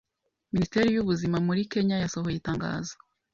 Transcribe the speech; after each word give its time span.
Minisiteri 0.53 0.89
y'ubuzima 0.95 1.37
muri 1.47 1.61
Kenya 1.71 1.95
yasohoye 2.03 2.35
itangazo 2.37 2.93